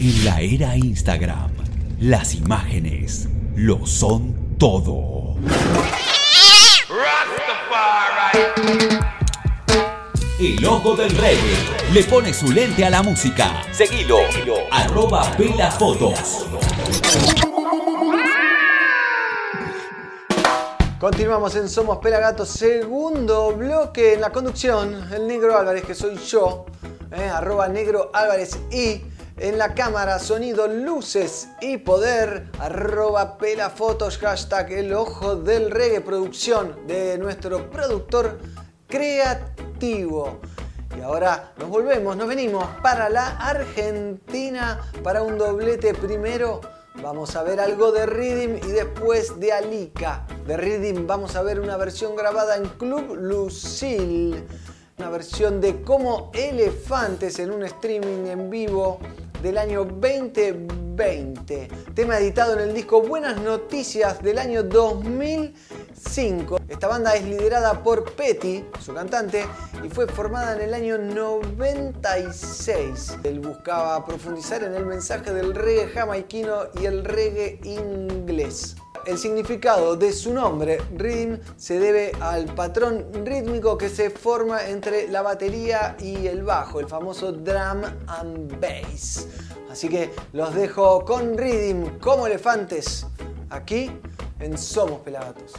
[0.00, 1.50] En la era Instagram,
[1.98, 5.34] las imágenes lo son todo.
[10.38, 11.56] El ojo del reggae
[11.92, 13.64] le pone su lente a la música.
[13.72, 14.18] Seguilo,
[14.70, 15.24] arroba
[15.76, 16.46] Fotos.
[21.00, 26.66] Continuamos en Somos Pelagatos, segundo bloque en la conducción, el Negro Álvarez, que soy yo,
[27.10, 29.02] eh, arroba Negro Álvarez y
[29.40, 36.86] en la cámara, sonido, luces y poder, arroba pelafotos, hashtag el ojo del reggae, producción
[36.86, 38.38] de nuestro productor
[38.86, 40.40] creativo.
[40.96, 46.60] Y ahora nos volvemos, nos venimos para la Argentina para un doblete primero
[47.02, 50.26] Vamos a ver algo de Rhythm y después de Alika.
[50.46, 54.44] De Rhythm vamos a ver una versión grabada en Club Lucille.
[54.98, 58.98] Una versión de Como Elefantes en un streaming en vivo
[59.42, 61.68] del año 2020.
[61.94, 66.60] Tema editado en el disco Buenas Noticias del año 2005.
[66.68, 69.44] Esta banda es liderada por Petty, su cantante,
[69.84, 73.18] y fue formada en el año 96.
[73.22, 78.76] Él buscaba profundizar en el mensaje del reggae jamaiquino y el reggae inglés.
[79.04, 85.08] El significado de su nombre, rhythm, se debe al patrón rítmico que se forma entre
[85.08, 89.26] la batería y el bajo, el famoso drum and bass.
[89.70, 93.06] Así que los dejo con rhythm como elefantes
[93.50, 93.90] aquí
[94.40, 95.54] en Somos Pelagatos.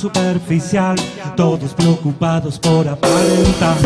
[0.00, 0.96] Superficial,
[1.36, 3.76] todos preocupados por aparentar.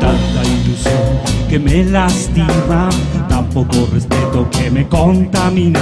[0.00, 2.88] Tanta ilusión que me lastima,
[3.28, 5.80] tan poco respeto que me contamina.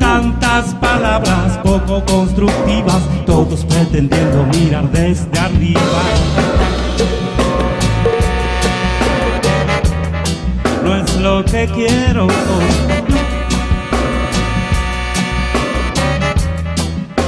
[0.00, 5.80] Tantas palabras poco constructivas, todos pretendiendo mirar desde arriba.
[10.82, 12.26] no es lo que quiero.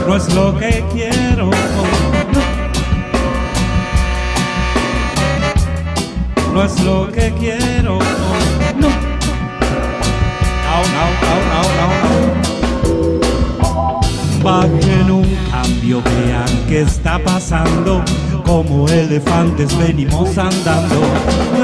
[0.06, 1.13] No es lo que quiero.
[6.52, 7.98] No es lo que quiero.
[8.78, 8.88] No.
[10.94, 11.04] No,
[11.50, 11.88] no, no,
[14.42, 18.04] Bajen un cambio, vean qué está pasando
[18.44, 21.00] como elefantes venimos andando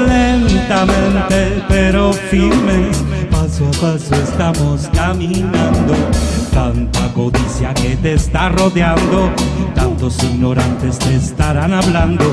[0.07, 5.93] lentamente pero firmes, paso a paso estamos caminando.
[6.51, 9.31] Tanta codicia que te está rodeando,
[9.73, 12.25] tantos ignorantes te estarán hablando.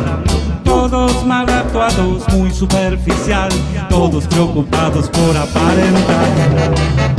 [0.65, 3.49] Todos mal actuados, muy superficial,
[3.89, 7.18] todos preocupados por aparentar.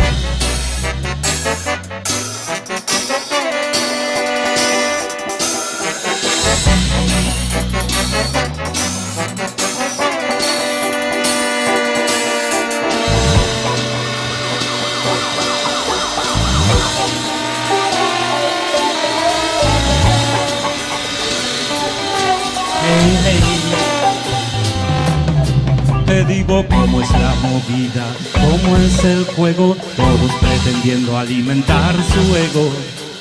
[26.50, 32.70] Explico cómo es la movida, cómo es el juego, todos pretendiendo alimentar su ego.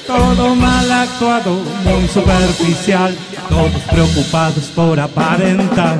[0.07, 3.15] Todo mal actuado, muy superficial,
[3.49, 5.99] todos preocupados por aparentar.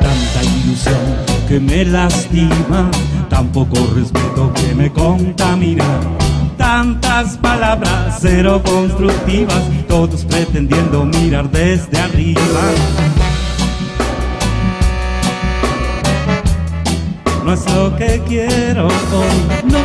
[0.00, 0.96] Tanta ilusión
[1.46, 2.90] que me lastima,
[3.28, 5.84] tan poco respeto que me contamina.
[6.56, 13.07] Tantas palabras cero constructivas, todos pretendiendo mirar desde arriba.
[17.48, 18.92] No es lo que quiero hoy,
[19.64, 19.78] no.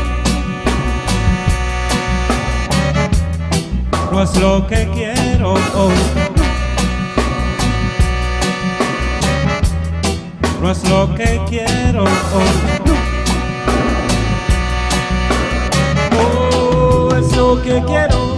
[4.11, 5.93] no es lo que quiero hoy.
[10.61, 12.09] No es lo que quiero hoy.
[16.11, 18.32] No es lo que quiero.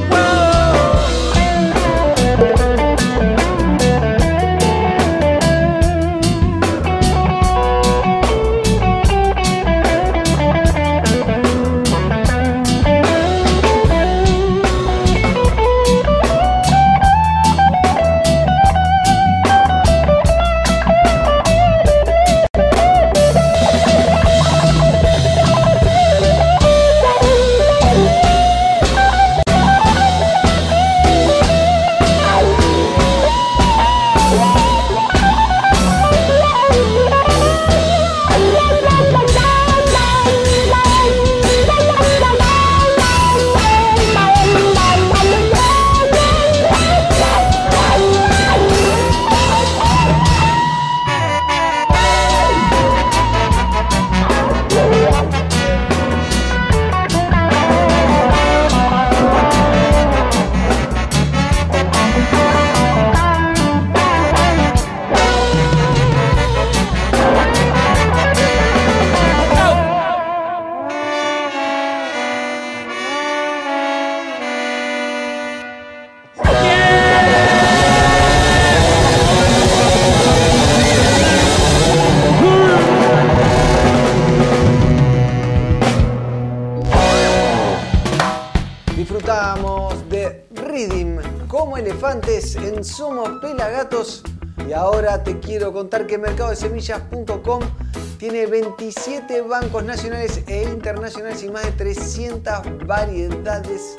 [96.04, 97.62] Que mercadodesemillas.com
[98.18, 103.96] tiene 27 bancos nacionales e internacionales y más de 300 variedades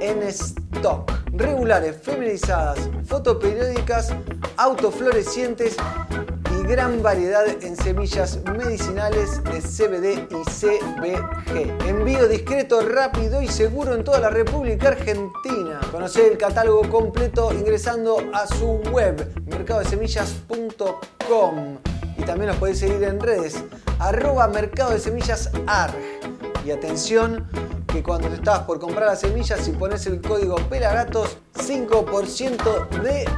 [0.00, 1.12] en stock.
[1.32, 4.12] Regulares, feminizadas, fotoperiódicas,
[4.56, 5.76] autoflorecientes
[6.58, 11.88] y gran variedad en semillas medicinales de CBD y CBG.
[11.88, 15.67] Envío discreto, rápido y seguro en toda la República Argentina.
[16.08, 21.76] Conoce el catálogo completo ingresando a su web mercadodesemillas.com
[22.16, 23.62] y también los podéis seguir en redes
[23.98, 25.94] arroba mercado de semillas ARG.
[26.64, 27.46] Y atención
[27.88, 33.28] que cuando estás por comprar las semillas y pones el código PELAGATOS 5% de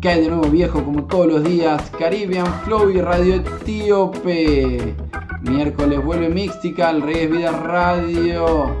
[0.00, 1.90] Que hay de nuevo viejo como todos los días.
[1.98, 4.94] Caribbean Flow y Radio Etíope.
[5.42, 8.76] Miércoles vuelve Mystical, Reggae Vida Radio.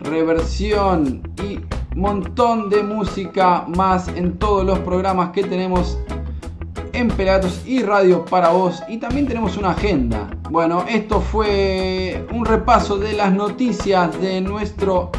[0.00, 1.60] Reversión y
[1.94, 5.98] montón de música más en todos los programas que tenemos
[7.00, 8.80] en Pelagatos y Radio para vos.
[8.88, 10.28] Y también tenemos una agenda.
[10.50, 15.10] Bueno, esto fue un repaso de las noticias de nuestro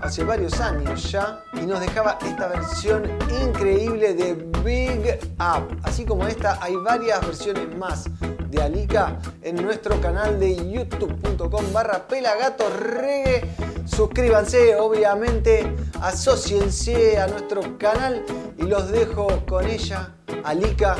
[0.00, 3.02] hace varios años ya, y nos dejaba esta versión
[3.42, 4.32] increíble de
[4.64, 5.78] Big Up.
[5.82, 8.06] Así como esta, hay varias versiones más
[8.48, 13.50] de Alica en nuestro canal de youtube.com barra pelagatorregue.
[13.84, 15.70] Suscríbanse, obviamente,
[16.00, 18.24] asociense a nuestro canal
[18.56, 20.96] y los dejo con ella, Alica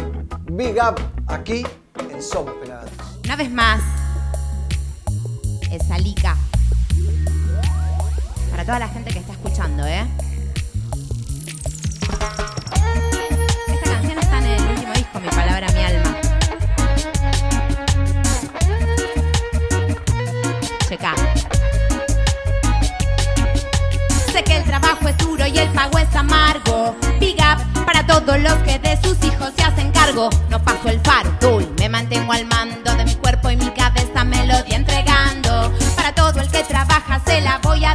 [0.50, 1.64] Big Up, aquí
[2.10, 2.92] en Somos Pelagatos.
[3.24, 3.80] Una vez más,
[5.74, 6.36] es Alica.
[8.50, 10.06] Para toda la gente que está escuchando, ¿eh?
[13.68, 16.16] Esta canción está en el último disco, Mi Palabra, Mi Alma.
[20.88, 21.14] Checa.
[24.32, 26.94] Sé que el trabajo es duro y el pago es amargo.
[27.18, 30.30] Big up para todos los que de sus hijos se hacen cargo.
[30.50, 34.22] No paso el faro, doy, me mantengo al mando de mi cuerpo y mi cabeza,
[34.24, 34.76] melodía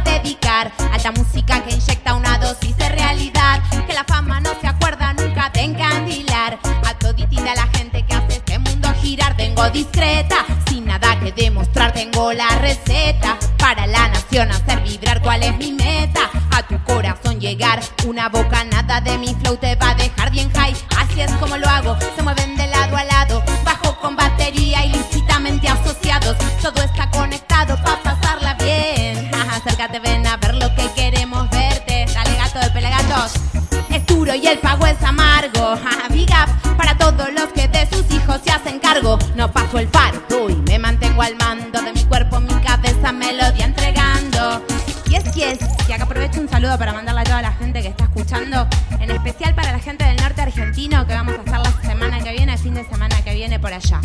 [0.00, 0.72] a dedicar.
[0.92, 3.60] Alta música que inyecta una dosis de realidad.
[3.86, 6.58] Que la fama no se acuerda nunca de encandilar.
[6.86, 9.36] A toditita la gente que hace este mundo girar.
[9.36, 11.92] Vengo discreta, sin nada que demostrar.
[11.92, 15.22] Tengo la receta para la nación hacer vibrar.
[15.22, 16.30] ¿Cuál es mi meta?
[16.50, 17.80] A tu corazón llegar.
[18.06, 20.74] Una bocanada de mi flow te va a dejar bien high.
[20.98, 21.96] Así es como lo hago.
[34.34, 35.78] Y el pago es amargo.
[36.10, 39.18] Big up para todos los que de sus hijos se hacen cargo.
[39.34, 43.66] No paso el faro, doy, me mantengo al mando de mi cuerpo, mi cabeza, melodía
[43.66, 44.64] entregando.
[45.08, 47.82] Y es que es, que acá aprovecho un saludo para mandarle a toda la gente
[47.82, 48.68] que está escuchando,
[49.00, 52.32] en especial para la gente del norte argentino que vamos a hacer la semana que
[52.32, 54.00] viene, el fin de semana que viene por allá.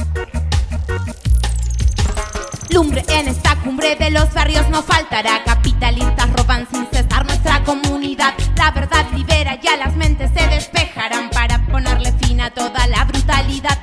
[2.76, 5.44] Lumbre en esta cumbre de los barrios no faltará.
[5.46, 8.34] Capitalistas roban sin cesar nuestra comunidad.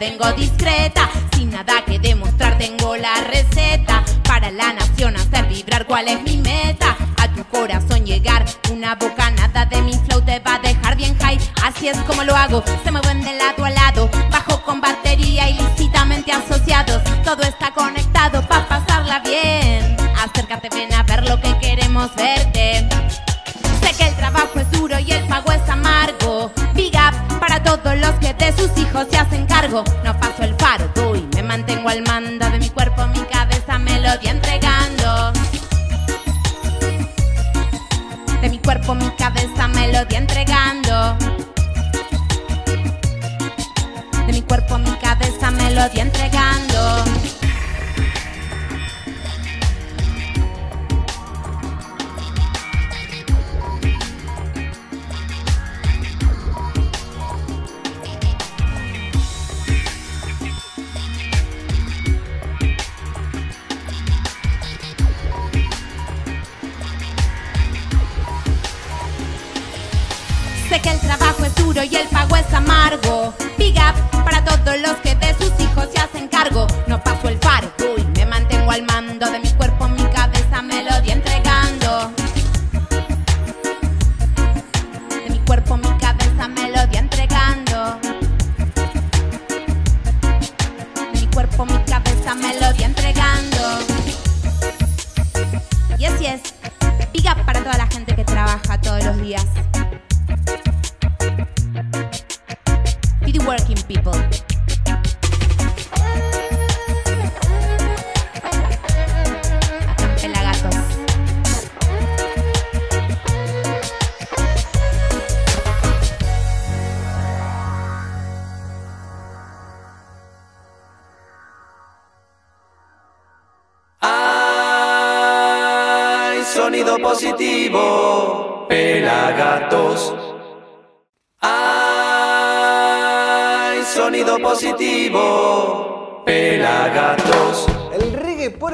[0.02, 5.86] Vengo discreta, sin nada que demostrar, tengo la receta para la nación hacer vibrar.
[5.86, 6.96] ¿Cuál es mi meta?
[7.18, 11.38] A tu corazón llegar, una bocanada de mi flow te va a dejar bien high.
[11.62, 12.64] Así es como lo hago,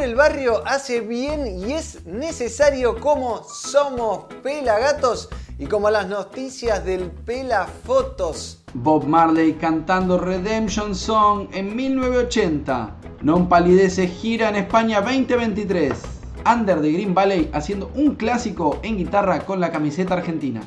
[0.09, 7.11] el barrio hace bien y es necesario como somos pelagatos y como las noticias del
[7.11, 8.65] pelafotos.
[8.73, 12.97] Bob Marley cantando Redemption Song en 1980.
[13.21, 15.93] Non Palidece gira en España 2023.
[16.47, 20.62] Under the Green Valley haciendo un clásico en guitarra con la camiseta argentina.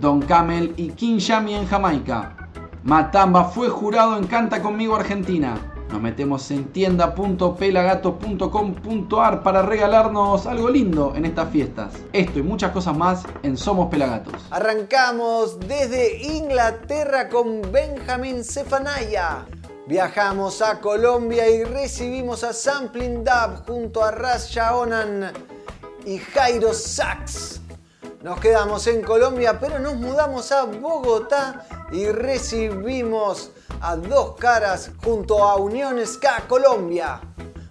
[0.00, 2.48] Don Camel y King Yami en Jamaica.
[2.84, 5.77] Matamba fue jurado en Canta Conmigo Argentina.
[5.90, 11.94] Nos metemos en tienda.pelagatos.com.ar para regalarnos algo lindo en estas fiestas.
[12.12, 14.34] Esto y muchas cosas más en Somos Pelagatos.
[14.50, 19.46] Arrancamos desde Inglaterra con Benjamin Zephaniah.
[19.86, 25.32] Viajamos a Colombia y recibimos a Sampling Dub junto a Raz Shaonan
[26.04, 27.62] y Jairo Sax.
[28.22, 35.44] Nos quedamos en Colombia, pero nos mudamos a Bogotá y recibimos a Dos Caras junto
[35.44, 37.20] a Unión Ska Colombia.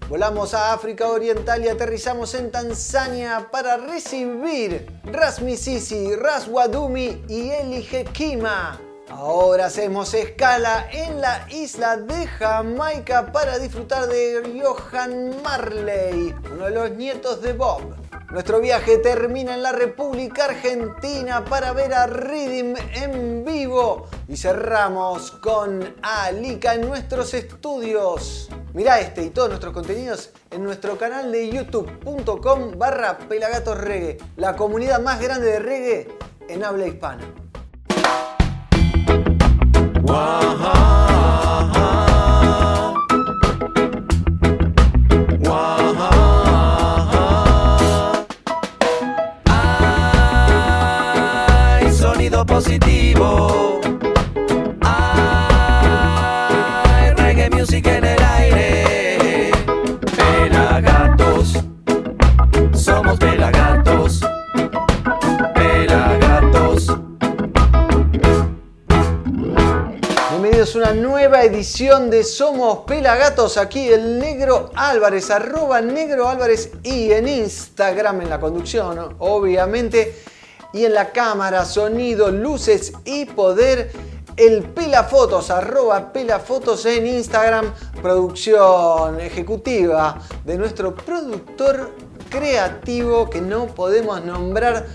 [0.08, 7.50] Volamos a África Oriental y aterrizamos en Tanzania para recibir Ras Misisi, Ras Wadumi y
[7.50, 8.80] Eli Hekima.
[9.10, 16.72] Ahora hacemos escala en la isla de Jamaica para disfrutar de Johan Marley, uno de
[16.72, 18.07] los nietos de Bob.
[18.30, 25.32] Nuestro viaje termina en la República Argentina para ver a Rhythm en vivo y cerramos
[25.32, 28.50] con Alika en nuestros estudios.
[28.74, 35.02] Mirá este y todos nuestros contenidos en nuestro canal de youtube.com barra pelagatosreggae, la comunidad
[35.02, 36.08] más grande de reggae
[36.50, 37.24] en habla hispana.
[52.58, 53.80] Positivo.
[54.82, 59.52] Hay reggae music en el aire.
[60.18, 61.54] Pelagatos.
[62.74, 64.22] Somos pelagatos.
[65.54, 66.98] Pelagatos.
[70.32, 73.58] Bienvenidos a una nueva edición de Somos Pelagatos.
[73.58, 80.16] Aquí el Negro Álvarez, arroba Negro Álvarez y en Instagram en la conducción, obviamente.
[80.74, 83.92] Y en la cámara, sonido, luces y poder.
[84.36, 87.74] El Pelafotos, arroba Pelafotos en Instagram.
[88.02, 91.96] Producción ejecutiva de nuestro productor
[92.30, 94.86] creativo que no podemos nombrar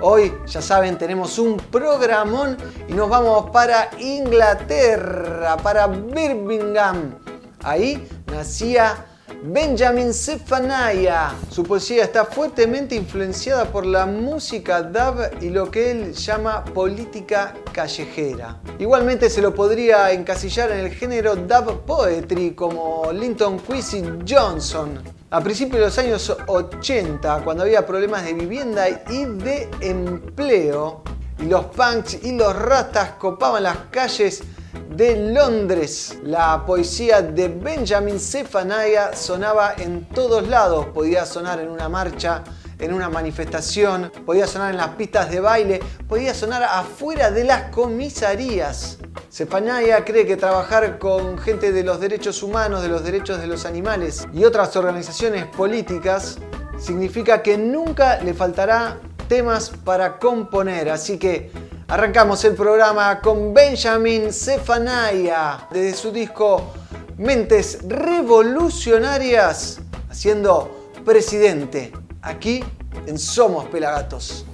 [0.00, 2.56] Hoy, ya saben, tenemos un programón
[2.88, 7.14] y nos vamos para Inglaterra, para Birmingham.
[7.62, 9.06] Ahí nacía
[9.46, 11.34] Benjamin Zephaniah.
[11.50, 17.54] Su poesía está fuertemente influenciada por la música dub y lo que él llama política
[17.70, 18.58] callejera.
[18.78, 25.02] Igualmente se lo podría encasillar en el género dub poetry como Linton Kwesi Johnson.
[25.30, 31.02] A principios de los años 80, cuando había problemas de vivienda y de empleo,
[31.38, 34.42] y los punks y los ratas copaban las calles
[34.90, 36.18] de Londres.
[36.22, 40.86] La poesía de Benjamin Zephaniah sonaba en todos lados.
[40.94, 42.44] Podía sonar en una marcha,
[42.78, 47.70] en una manifestación, podía sonar en las pistas de baile, podía sonar afuera de las
[47.70, 48.98] comisarías.
[49.30, 53.64] Zephaniah cree que trabajar con gente de los derechos humanos, de los derechos de los
[53.64, 56.38] animales y otras organizaciones políticas
[56.78, 60.90] significa que nunca le faltará temas para componer.
[60.90, 61.50] Así que
[61.88, 66.72] arrancamos el programa con Benjamin Zephaniah desde su disco
[67.18, 71.92] Mentes Revolucionarias haciendo presidente
[72.22, 72.64] aquí
[73.06, 74.46] en Somos Pelagatos.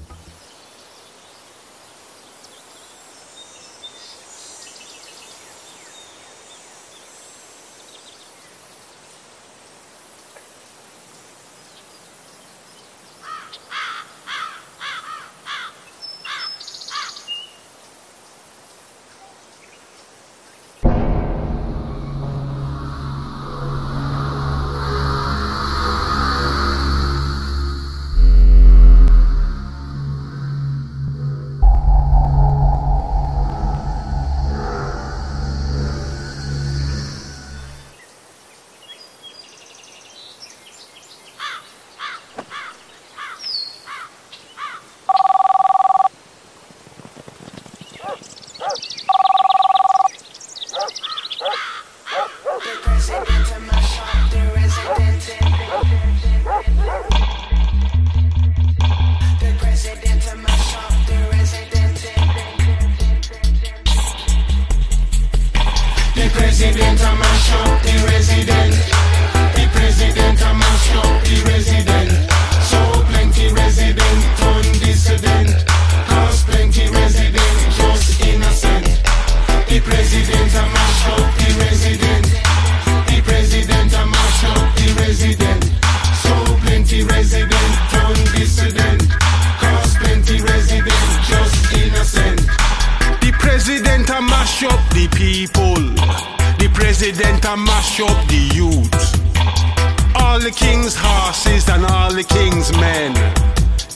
[100.50, 103.12] The king's horses and all the king's men.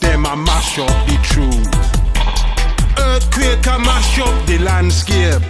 [0.00, 1.74] Them a mash up the truth.
[2.98, 5.42] Earthquake a mash up the landscape.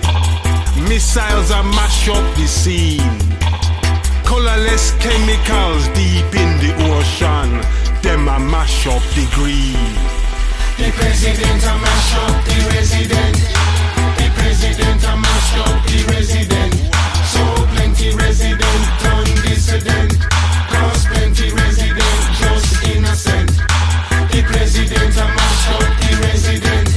[0.88, 3.20] Missiles a mash up the scene.
[4.24, 7.50] Colorless chemicals deep in the ocean.
[8.02, 9.76] Them a mash up the green.
[10.78, 13.36] The president a mash up the resident.
[14.18, 16.74] The president a mash up the resident.
[17.32, 17.42] So
[17.74, 20.43] plenty resident turn dissident.
[20.74, 23.50] Plenty resident just innocent.
[24.30, 26.88] The president mash up the resident.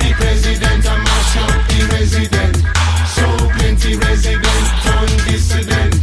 [0.00, 2.56] The president mash up the resident.
[3.16, 3.24] So
[3.56, 4.64] plenty resident
[5.26, 5.94] dissident.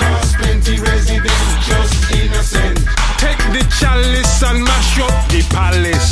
[0.00, 2.78] Cause plenty resident just innocent.
[3.18, 6.09] Take the chalice and mash up the palace.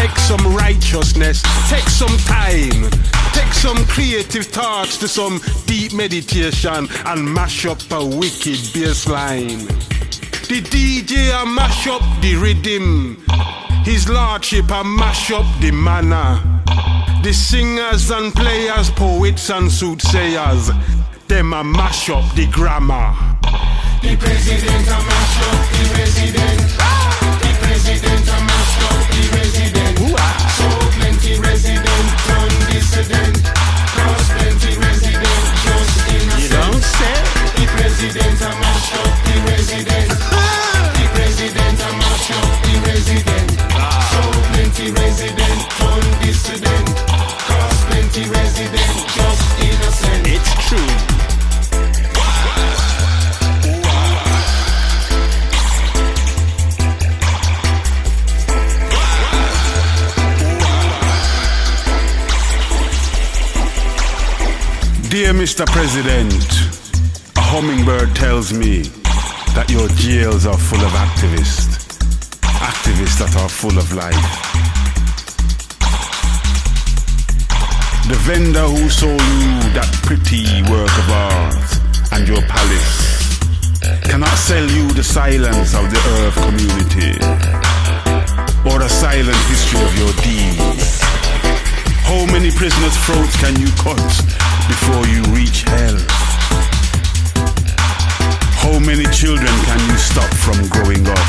[0.00, 2.90] Take some righteousness, take some time,
[3.34, 9.66] take some creative thoughts to some deep meditation and mash up a wicked bass line.
[10.48, 13.22] The DJ a mash up the rhythm,
[13.84, 16.40] his lordship a mash up the manner.
[17.22, 20.70] The singers and players, poets and soothsayers,
[21.28, 23.14] them a mash up the grammar.
[24.00, 26.60] The president a mash up the resident.
[27.42, 28.49] The president a
[31.60, 33.44] resident turn dissident.
[33.44, 36.40] Cause plenty resident just innocent.
[36.40, 37.14] You don't say.
[37.56, 40.09] The president a mash up the resident.
[65.20, 65.66] Dear Mr.
[65.66, 66.32] President,
[67.36, 68.88] a hummingbird tells me
[69.52, 71.76] that your jails are full of activists.
[72.40, 74.16] Activists that are full of life.
[78.08, 81.68] The vendor who sold you that pretty work of art
[82.16, 83.36] and your palace
[84.08, 87.12] cannot sell you the silence of the earth community
[88.64, 91.04] or the silent history of your deeds.
[92.08, 94.00] How many prisoners' throats can you cut
[94.70, 95.98] before you reach hell?
[98.62, 101.26] How many children can you stop from growing up?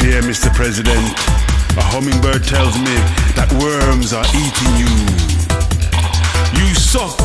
[0.00, 0.52] Dear Mr.
[0.52, 1.06] President,
[1.80, 2.96] a hummingbird tells me
[3.38, 4.92] that worms are eating you.
[6.60, 7.16] You suck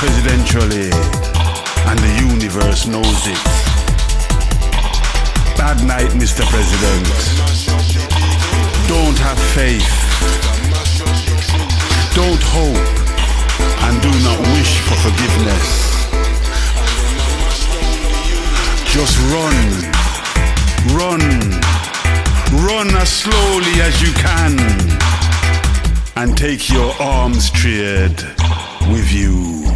[0.00, 0.88] presidentially,
[1.88, 3.42] and the universe knows it.
[5.60, 6.44] Bad night, Mr.
[6.48, 7.04] President.
[8.88, 10.55] Don't have faith.
[12.16, 12.88] Don't hope.
[13.84, 15.66] And do not wish for forgiveness.
[18.88, 19.56] Just run.
[20.96, 21.20] Run.
[22.64, 24.56] Run as slowly as you can.
[26.16, 28.18] And take your arms trade
[28.90, 29.66] with you.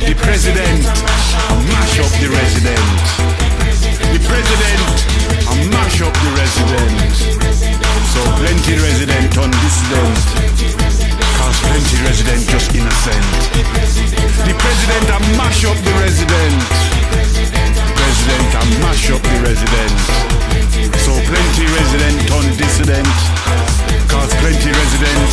[0.00, 0.82] The president,
[1.70, 2.98] mash up the resident.
[4.12, 5.17] The president,
[5.66, 7.14] mash up the resident.
[8.12, 10.18] So plenty resident on dissident.
[11.38, 13.26] Cause plenty resident just innocent.
[14.46, 16.58] The president, a mash up the resident.
[17.96, 19.98] President, a mash up the resident.
[21.02, 23.08] So plenty resident on dissident.
[24.08, 25.30] Cause plenty resident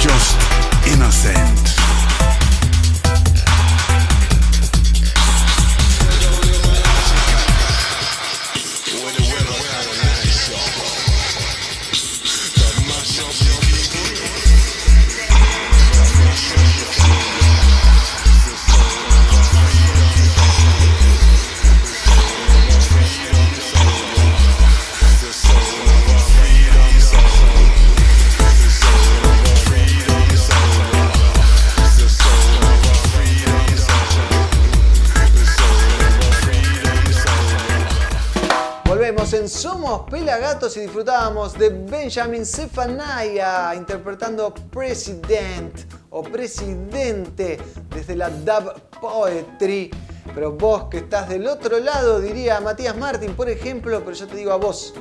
[0.00, 0.36] just
[0.92, 1.83] innocent.
[40.64, 45.74] Y disfrutábamos de Benjamin Zephaniah interpretando President
[46.08, 47.58] o Presidente
[47.94, 49.90] desde la Dub Poetry.
[50.34, 54.36] Pero vos que estás del otro lado, diría Matías Martín, por ejemplo, pero yo te
[54.36, 54.94] digo a vos,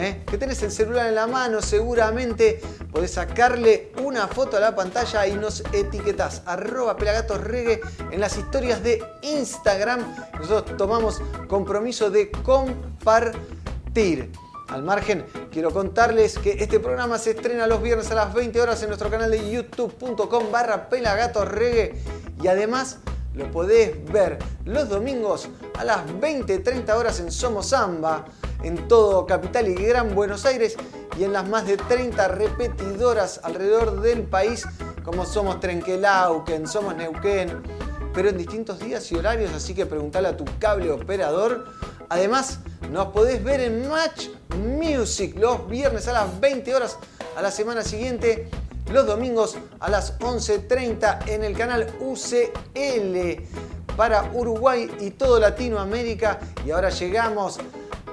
[0.00, 0.22] ¿eh?
[0.26, 5.26] que tenés el celular en la mano, seguramente podés sacarle una foto a la pantalla
[5.26, 10.00] y nos etiquetás arroba pelagatosregue en las historias de Instagram.
[10.40, 14.32] Nosotros tomamos compromiso de compartir.
[14.68, 18.82] Al margen, quiero contarles que este programa se estrena los viernes a las 20 horas
[18.82, 21.94] en nuestro canal de youtube.com barra pelagatosregue
[22.42, 22.98] y además
[23.34, 25.48] lo podés ver los domingos
[25.78, 28.24] a las 20-30 horas en Somos Samba,
[28.62, 30.76] en todo Capital y Gran Buenos Aires
[31.16, 34.66] y en las más de 30 repetidoras alrededor del país,
[35.04, 37.62] como Somos Trenquelauquen, Somos Neuquén,
[38.12, 41.66] pero en distintos días y horarios, así que preguntale a tu cable operador.
[42.08, 46.98] Además, nos podés ver en Match Music los viernes a las 20 horas
[47.36, 48.48] a la semana siguiente
[48.92, 53.42] los domingos a las 11.30 en el canal UCL
[53.96, 56.38] para Uruguay y todo Latinoamérica.
[56.64, 57.58] Y ahora llegamos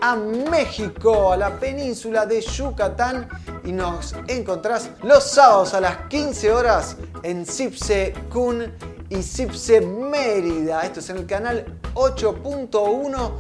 [0.02, 3.30] a México, a la península de Yucatán
[3.64, 8.74] y nos encontrás los sábados a las 15 horas en Cipse Kun
[9.10, 10.82] y Cipse Mérida.
[10.82, 13.32] Esto es en el canal 8.1.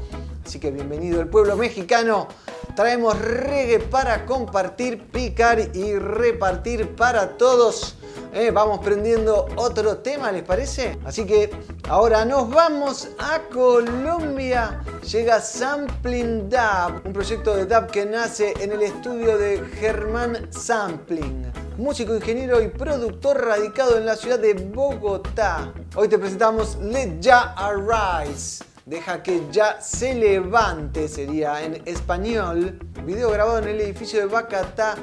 [0.45, 2.27] Así que bienvenido el pueblo mexicano.
[2.75, 7.97] Traemos reggae para compartir, picar y repartir para todos.
[8.33, 10.99] Eh, vamos prendiendo otro tema, ¿les parece?
[11.05, 11.51] Así que
[11.87, 14.81] ahora nos vamos a Colombia.
[15.09, 21.51] Llega Sampling Dub, un proyecto de dub que nace en el estudio de Germán Sampling,
[21.77, 25.71] músico, ingeniero y productor radicado en la ciudad de Bogotá.
[25.95, 28.72] Hoy te presentamos Let Ya Arise.
[28.85, 32.79] Deja que ya se levante, sería en español.
[33.05, 34.95] Video grabado en el edificio de Bacatá,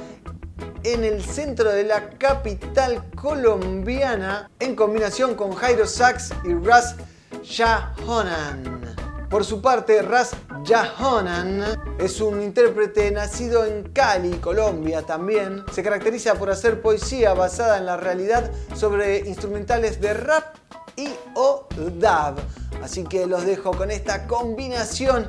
[0.82, 6.96] en el centro de la capital colombiana, en combinación con Jairo Sachs y Ras
[7.42, 8.82] Jahonan.
[9.30, 11.64] Por su parte, Ras Jahonan
[11.98, 15.64] es un intérprete nacido en Cali, Colombia también.
[15.72, 20.56] Se caracteriza por hacer poesía basada en la realidad sobre instrumentales de rap
[21.00, 22.40] y o dub.
[22.82, 25.28] Así que los dejo con esta combinación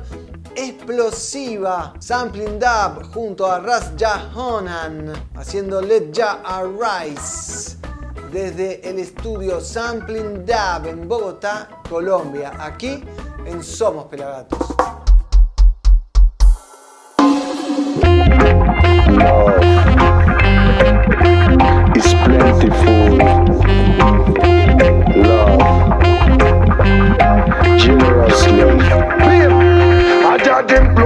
[0.54, 1.94] explosiva.
[1.98, 7.76] Sampling Dub junto a Ras Jahonan haciendo Let Ya Arise
[8.32, 12.52] desde el estudio Sampling Dub en Bogotá, Colombia.
[12.58, 13.02] Aquí
[13.46, 14.58] en Somos Pelagatos.
[27.82, 28.62] Generously.
[30.30, 31.01] Allá implórale, vuelve y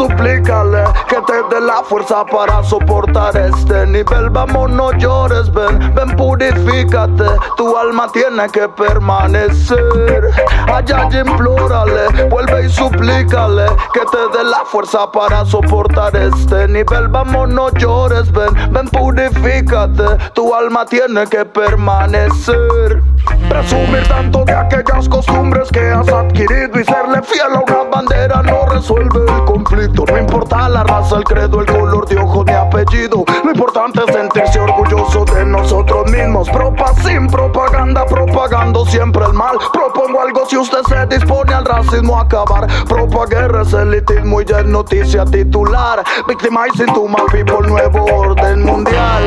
[0.00, 4.30] suplícale que te dé la fuerza para soportar este nivel.
[4.30, 7.24] Vamos, no llores, ven, ven, purifícate.
[7.58, 10.30] Tu alma tiene que permanecer.
[10.72, 17.08] Allá implórale, vuelve y suplícale que te dé la fuerza para soportar este nivel.
[17.08, 20.16] Vamos, no llores, ven, ven, purifícate.
[20.32, 23.02] Tu alma tiene que permanecer.
[23.50, 28.66] Presumir tanto de aquellas costumbres que has adquirido y serle fiel a una bandera no
[28.66, 29.89] resuelve el conflicto.
[29.94, 33.24] No importa la raza, el credo, el color de ojo de apellido.
[33.44, 36.48] Lo importante es sentirse orgulloso de nosotros mismos.
[36.50, 39.56] Propa sin propaganda, propagando siempre el mal.
[39.72, 42.66] Propongo algo si usted se dispone al racismo a acabar.
[42.88, 46.02] Propaguerra es elitismo y ya es noticia titular.
[46.26, 49.22] Victimizing to my people, nuevo orden mundial.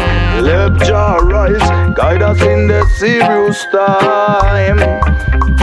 [0.85, 2.67] Ya rise, guide us in
[3.71, 5.62] time.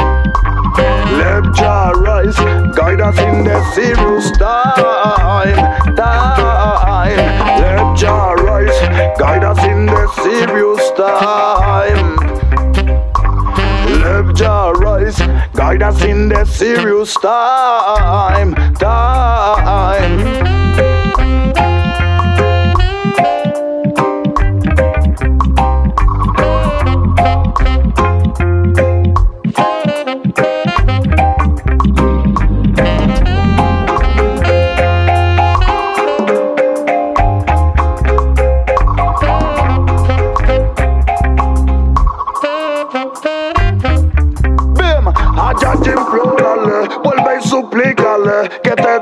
[1.21, 2.37] Rise,
[2.77, 5.57] guide us in the serious time,
[5.97, 7.19] time.
[8.45, 8.81] Rise,
[9.19, 12.17] guide us in the serious time.
[15.55, 20.90] Guide us in the serious time, time.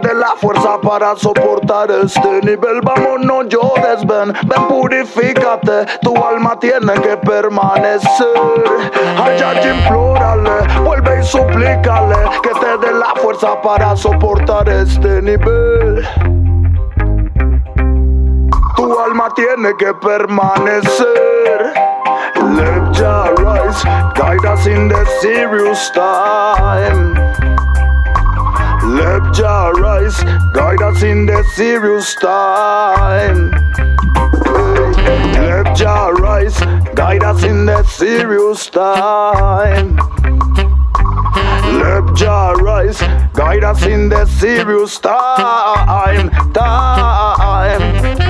[0.03, 2.81] Dé la fuerza para soportar este nivel.
[2.83, 5.87] Vamos, no llores, ven, ven, purifícate.
[6.03, 8.27] Tu alma tiene que permanecer.
[9.23, 16.07] Allá implórale, vuelve y suplícale que te dé la fuerza para soportar este nivel.
[18.77, 21.73] Tu alma tiene que permanecer.
[22.37, 23.83] Let Jah rise,
[24.15, 27.08] guide us in the serious time.
[28.99, 33.51] Let Jah rise, guide us in the serious time.
[35.35, 36.59] Let Jah rise,
[36.95, 39.95] guide us in the serious time.
[41.79, 43.01] Let Jah rise,
[43.35, 48.28] guide us in the serious time, time.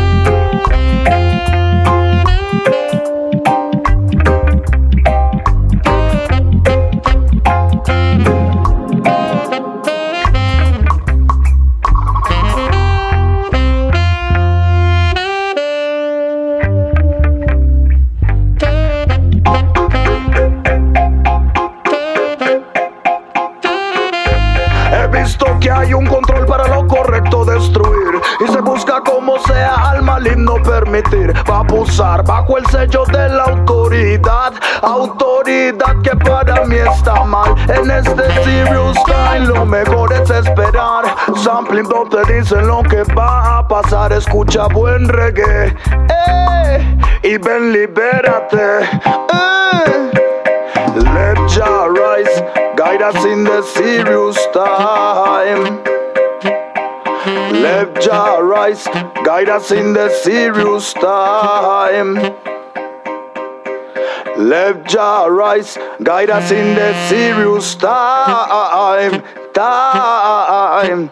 [34.83, 37.55] Autoridad, que para mí está mal.
[37.69, 41.05] En este serious time lo mejor es esperar.
[41.37, 44.13] Sampling Dub te dicen lo que va a pasar.
[44.13, 45.75] Escucha buen reggae,
[46.27, 48.81] eh, y ven libérate.
[48.85, 49.49] Eh.
[50.97, 52.43] Let Jah rise,
[52.77, 55.83] guide us in the serious time.
[57.53, 58.87] Let Jah rise,
[59.25, 62.48] guide us in the serious time.
[64.39, 69.21] Let Jah rise, guide us in the serious time.
[69.53, 71.11] Time.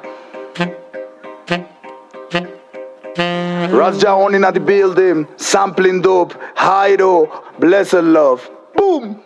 [3.74, 8.48] Raja on in the building, sampling dope, Hydo, oh, blessed love.
[8.76, 9.20] Boom!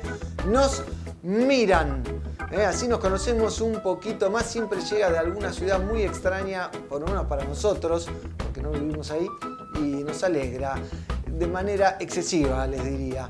[0.47, 0.83] nos
[1.23, 2.03] miran
[2.51, 2.65] ¿eh?
[2.65, 4.45] así nos conocemos un poquito más.
[4.45, 9.11] Siempre llega de alguna ciudad muy extraña, por lo menos para nosotros, porque no vivimos
[9.11, 9.27] ahí,
[9.75, 10.75] y nos alegra
[11.29, 13.27] de manera excesiva, les diría.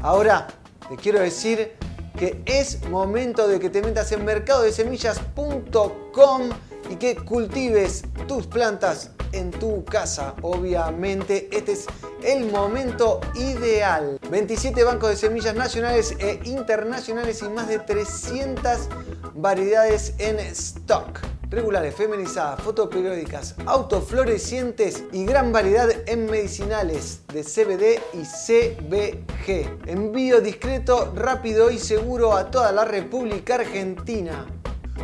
[0.00, 0.46] Ahora,
[0.88, 1.72] te quiero decir
[2.18, 6.50] que es momento de que te metas en mercadodesemillas.com
[6.90, 11.48] y que cultives tus plantas en tu casa, obviamente.
[11.52, 11.86] Este es
[12.22, 14.18] el momento ideal.
[14.30, 18.88] 27 bancos de semillas nacionales e internacionales y más de 300
[19.34, 21.20] variedades en stock.
[21.50, 29.88] Regulares, feminizadas, fotoperiódicas, autoflorecientes y gran variedad en medicinales de CBD y CBG.
[29.88, 34.46] Envío discreto, rápido y seguro a toda la República Argentina.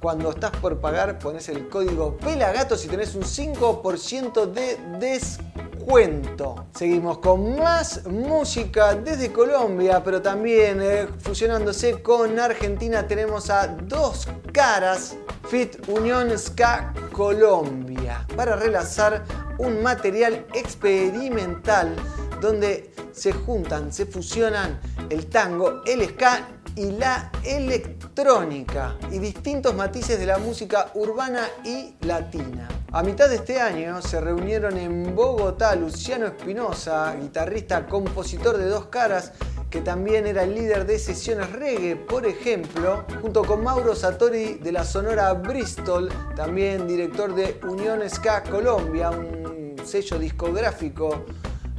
[0.00, 6.66] cuando estás por pagar pones el código PELAGATOS y tenés un 5% de descuento.
[6.74, 14.26] Seguimos con más música desde Colombia, pero también eh, fusionándose con Argentina tenemos a Dos
[14.52, 15.16] Caras
[15.48, 19.24] Fit Unión Ska Colombia para relanzar
[19.58, 21.94] un material experimental
[22.40, 24.80] donde se juntan, se fusionan
[25.10, 31.94] el tango, el ska y la electrónica y distintos matices de la música urbana y
[32.06, 32.68] latina.
[32.92, 38.86] A mitad de este año se reunieron en Bogotá Luciano Espinosa, guitarrista, compositor de Dos
[38.86, 39.32] Caras,
[39.70, 44.72] que también era el líder de sesiones reggae, por ejemplo, junto con Mauro Satori de
[44.72, 51.24] la Sonora Bristol, también director de Unión Ska Colombia, un sello discográfico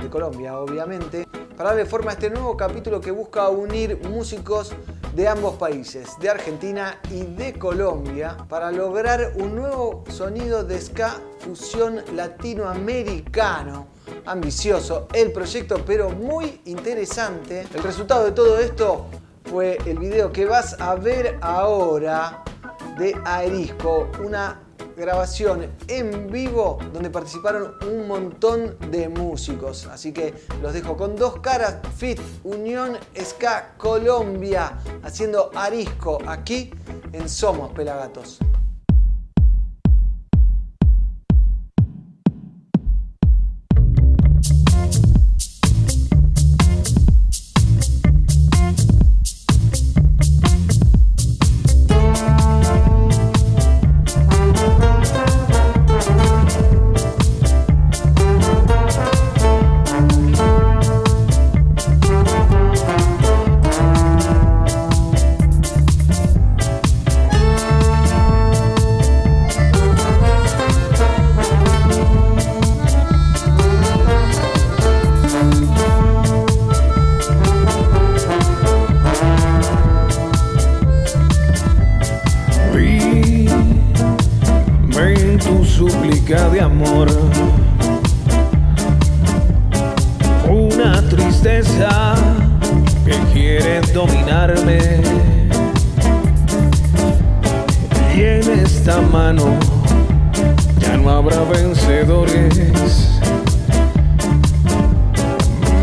[0.01, 1.27] de Colombia, obviamente,
[1.57, 4.73] para darle forma a este nuevo capítulo que busca unir músicos
[5.15, 11.19] de ambos países, de Argentina y de Colombia, para lograr un nuevo sonido de ska
[11.39, 13.87] fusión latinoamericano.
[14.25, 17.65] ambicioso el proyecto, pero muy interesante.
[17.73, 19.05] El resultado de todo esto
[19.45, 22.43] fue el video que vas a ver ahora
[22.97, 24.60] de Aerisco, una
[25.01, 29.87] grabación en vivo donde participaron un montón de músicos.
[29.87, 36.71] Así que los dejo con dos caras, Fit Unión Ska Colombia, haciendo Arisco aquí
[37.13, 38.39] en Somos Pelagatos.
[98.81, 99.59] Esta mano
[100.79, 103.21] ya no habrá vencedores.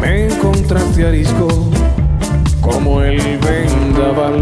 [0.00, 1.46] Me encontraste arisco
[2.60, 4.40] como el vendaval.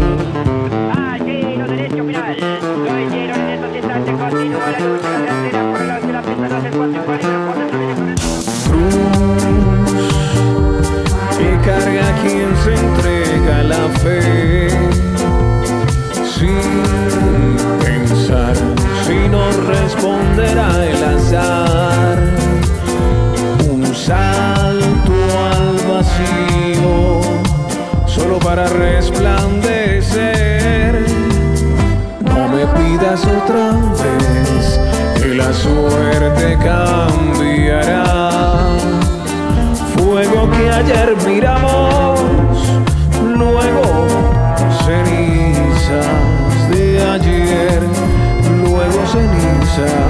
[19.97, 22.17] Responderá el azar.
[23.69, 25.13] Un salto
[25.51, 27.21] al vacío
[28.05, 31.05] solo para resplandecer.
[32.23, 33.71] No me pidas otra
[34.03, 34.79] vez
[35.21, 38.03] que la suerte cambiará.
[39.95, 42.16] Fuego que ayer miramos,
[49.77, 50.06] myself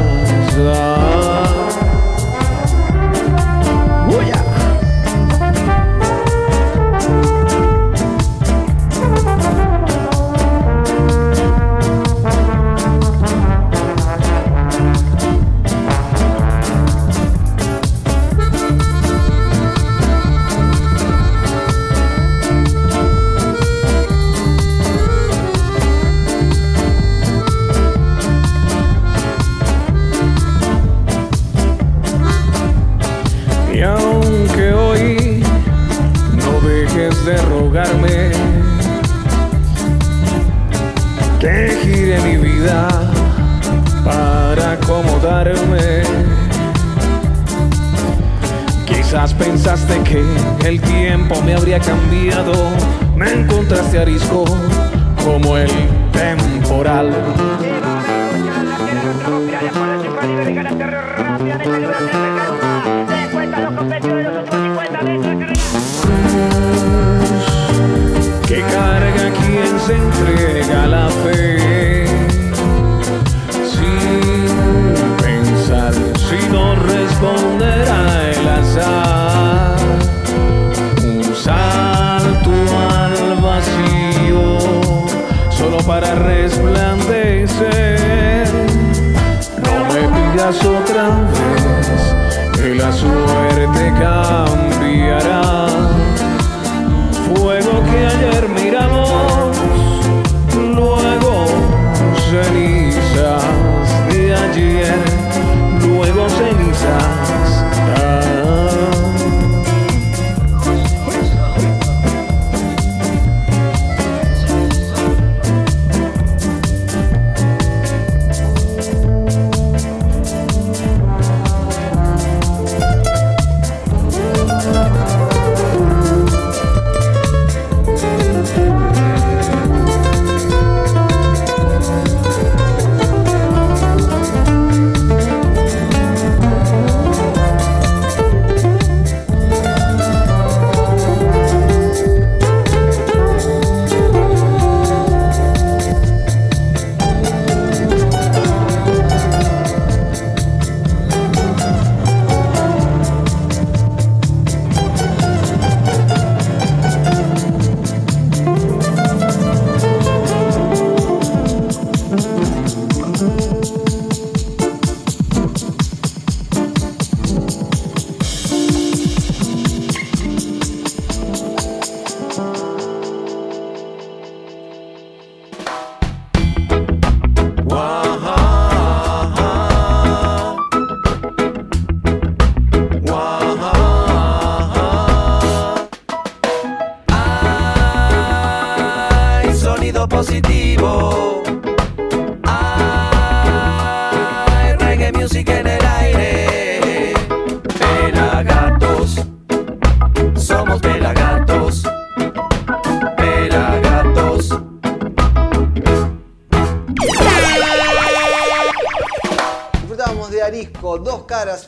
[55.55, 55.69] el
[56.11, 57.46] temporal.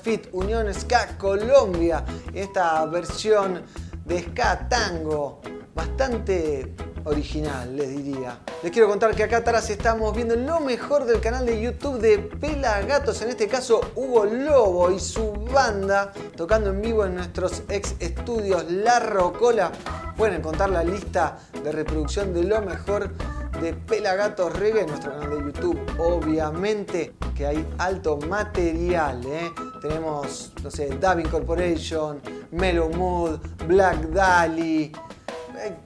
[0.02, 2.04] Fit Unión Ska Colombia.
[2.34, 3.62] Esta versión
[4.06, 5.42] de Ska Tango,
[5.76, 6.76] bastante
[7.06, 8.40] original, les diría.
[8.64, 12.18] Les quiero contar que acá atrás estamos viendo lo mejor del canal de YouTube de
[12.18, 17.96] Pelagatos, en este caso Hugo Lobo y su banda, tocando en vivo en nuestros ex
[18.00, 19.72] estudios La Rocola.
[20.18, 23.14] Pueden encontrar la lista de reproducción de lo mejor
[23.62, 25.80] de Pelagatos Reggae en nuestro canal de YouTube.
[25.98, 29.52] Obviamente que hay alto material, ¿eh?
[29.82, 34.92] Tenemos, no sé, Davin Corporation, Mellow Mood, Black Dali,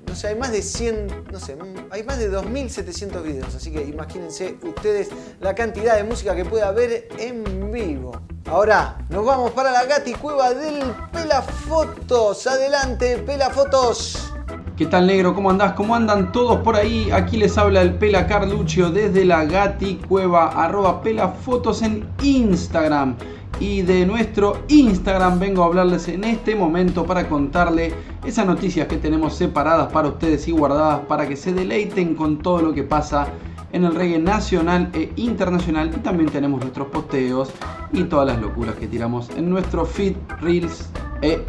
[0.05, 1.57] no sé, hay más de 100, no sé,
[1.89, 5.09] hay más de 2.700 videos, así que imagínense ustedes
[5.39, 8.19] la cantidad de música que puede haber en vivo.
[8.45, 12.45] Ahora nos vamos para la Gati Cueva del Pelafotos.
[12.45, 14.32] Adelante, Pelafotos.
[14.76, 15.36] ¿Qué tal negro?
[15.36, 15.74] ¿Cómo andás?
[15.74, 17.11] ¿Cómo andan todos por ahí?
[17.11, 23.15] Aquí les habla el Pela Carluccio desde la Gati Cueva, arroba Pelafotos en Instagram.
[23.59, 27.93] Y de nuestro Instagram vengo a hablarles en este momento para contarle
[28.26, 32.63] esas noticias que tenemos separadas para ustedes y guardadas para que se deleiten con todo
[32.63, 33.28] lo que pasa
[33.74, 35.91] en el reggae nacional e internacional.
[35.95, 37.51] Y también tenemos nuestros posteos
[37.91, 40.89] y todas las locuras que tiramos en nuestro feed, reels
[41.21, 41.43] e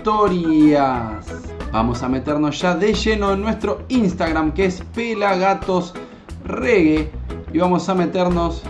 [0.00, 1.26] historias.
[1.72, 5.92] Vamos a meternos ya de lleno en nuestro Instagram que es Pelagatos
[6.44, 7.10] Reggae.
[7.52, 8.62] Y vamos a meternos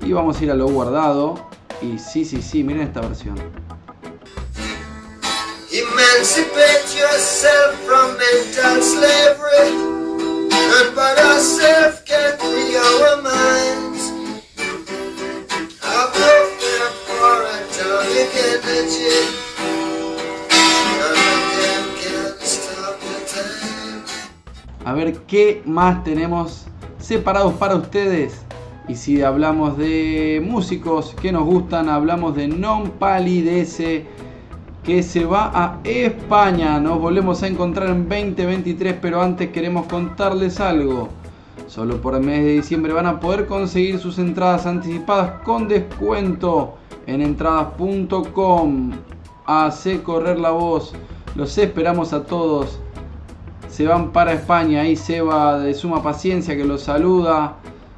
[0.00, 1.34] y vamos a ir a lo guardado.
[1.82, 3.34] Y sí, sí, sí, miren esta versión.
[5.72, 9.74] Emancipate yourself from mental slavery.
[10.50, 14.10] None but ourselves can free our minds.
[15.82, 19.39] No fear for atomic energy.
[24.84, 26.66] A ver qué más tenemos
[26.98, 28.44] separados para ustedes.
[28.88, 34.06] Y si hablamos de músicos que nos gustan, hablamos de Non Palidece,
[34.82, 36.80] que se va a España.
[36.80, 41.08] Nos volvemos a encontrar en 2023, pero antes queremos contarles algo.
[41.68, 46.74] Solo por el mes de diciembre van a poder conseguir sus entradas anticipadas con descuento
[47.06, 48.90] en entradas.com.
[49.46, 50.94] Hace correr la voz.
[51.36, 52.80] Los esperamos a todos.
[53.80, 54.82] Se van para España.
[54.82, 57.56] Ahí Seba de Suma Paciencia que los saluda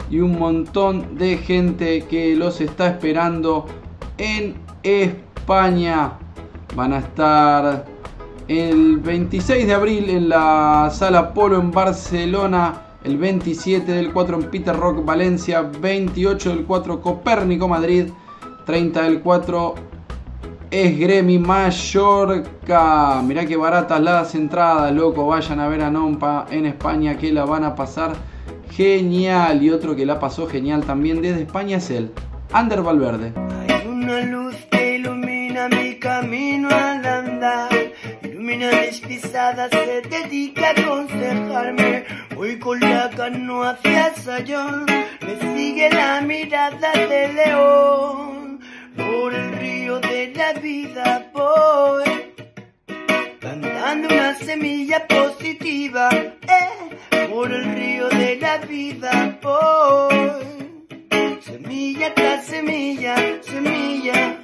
[0.09, 3.67] y un montón de gente que los está esperando
[4.17, 4.55] en
[4.85, 6.13] España.
[6.77, 7.85] Van a estar
[8.47, 14.51] el 26 de abril en la Sala Polo en Barcelona, el 27 del 4 en
[14.51, 18.07] Peter Rock Valencia, 28 del 4 Copérnico Madrid,
[18.67, 19.75] 30 del 4
[20.73, 23.21] Esgremi Mallorca.
[23.23, 25.27] Mirá que baratas las entradas, loco.
[25.27, 28.13] Vayan a ver a Nompa en España que la van a pasar
[28.71, 29.63] genial.
[29.63, 32.11] Y otro que la pasó genial también desde España es el
[32.53, 33.35] Ander Valverde.
[33.69, 37.69] Hay una luz que ilumina mi camino al andar.
[38.23, 42.05] Ilumina mis pisadas, se dedica a aconsejarme.
[42.35, 44.87] Voy con la canoa hacia Sayón.
[45.21, 48.42] Me sigue la mirada de león.
[49.11, 52.05] Por el río de la vida voy.
[53.41, 56.09] Plantando una semilla positiva.
[56.11, 61.41] Eh, por el río de la vida voy.
[61.41, 64.41] Semilla tras semilla, semilla.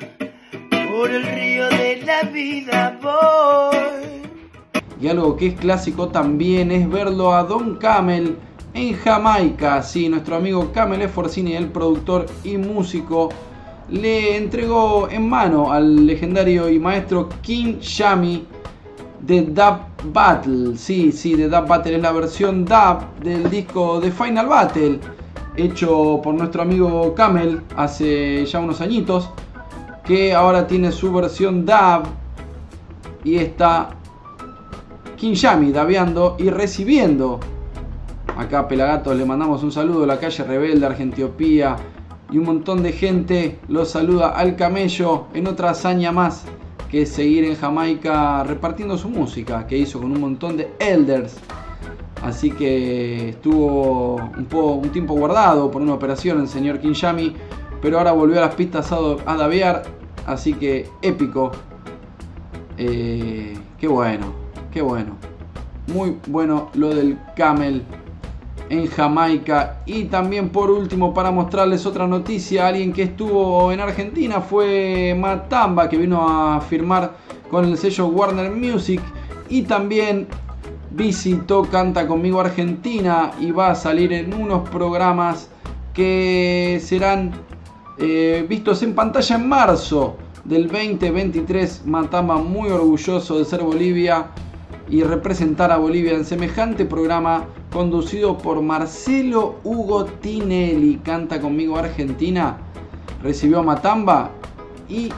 [0.90, 3.88] Por el río de la vida voy.
[5.00, 8.36] Y algo que es clásico también es verlo a Don Camel
[8.74, 9.82] en Jamaica.
[9.82, 13.28] Sí, nuestro amigo Camel Esforcini, el productor y músico,
[13.90, 18.44] le entregó en mano al legendario y maestro King Shami
[19.20, 19.78] de Dub
[20.12, 20.76] Battle.
[20.76, 25.00] Sí, sí, de Dub Battle es la versión dub del disco de Final Battle,
[25.56, 29.30] hecho por nuestro amigo Camel hace ya unos añitos,
[30.04, 32.02] que ahora tiene su versión dub
[33.24, 33.90] y está
[35.16, 37.40] King Yami dabeando y recibiendo.
[38.36, 41.76] Acá Pelagatos le mandamos un saludo a la calle Rebelde, Argentiopía
[42.30, 46.44] y un montón de gente lo saluda al camello en otra hazaña más
[46.90, 51.36] que seguir en Jamaica repartiendo su música que hizo con un montón de elders.
[52.22, 57.34] Así que estuvo un, po- un tiempo guardado por una operación el señor Kinshami,
[57.80, 59.84] pero ahora volvió a las pistas a, dabear,
[60.26, 61.52] así que épico.
[62.76, 64.32] Eh, qué bueno,
[64.72, 65.12] qué bueno.
[65.86, 67.82] Muy bueno lo del Camel
[68.70, 69.82] en Jamaica.
[69.86, 75.88] Y también por último, para mostrarles otra noticia, alguien que estuvo en Argentina fue Matamba,
[75.88, 77.16] que vino a firmar
[77.50, 79.00] con el sello Warner Music.
[79.48, 80.26] Y también
[80.90, 85.48] visitó Canta conmigo Argentina y va a salir en unos programas
[85.94, 87.32] que serán
[87.98, 91.86] eh, vistos en pantalla en marzo del 2023.
[91.86, 94.26] Matamba muy orgulloso de ser Bolivia
[94.90, 100.96] y representar a Bolivia en semejante programa conducido por Marcelo Hugo Tinelli.
[101.04, 102.56] Canta conmigo Argentina,
[103.22, 104.30] recibió a Matamba
[104.88, 105.10] y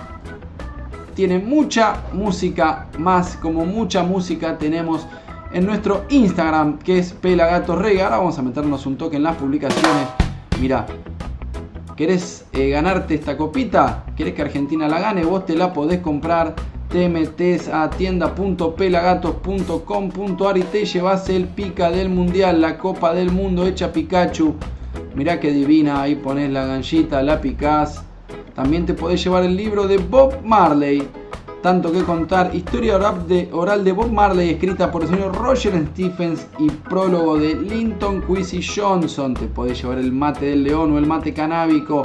[1.15, 5.07] tiene mucha música más, como mucha música tenemos
[5.53, 8.05] en nuestro Instagram que es Pelagatorrega.
[8.05, 10.09] Ahora vamos a meternos un toque en las publicaciones.
[10.61, 10.87] Mira,
[11.97, 14.05] ¿querés eh, ganarte esta copita?
[14.17, 15.25] ¿Querés que Argentina la gane?
[15.25, 16.55] Vos te la podés comprar
[16.91, 23.65] te metes a tienda.pelagatos.com.ar y te llevas el pica del mundial, la copa del mundo
[23.65, 24.57] hecha Pikachu.
[25.15, 28.03] Mirá que divina, ahí pones la ganchita, la picás.
[28.57, 31.07] También te podés llevar el libro de Bob Marley.
[31.63, 36.71] Tanto que contar, historia oral de, Bob Marley escrita por el señor Roger Stephens y
[36.71, 39.35] prólogo de Linton Quincy Johnson.
[39.35, 42.03] Te podés llevar el mate del león o el mate canábico